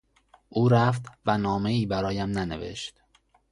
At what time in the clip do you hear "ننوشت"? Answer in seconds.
2.29-3.01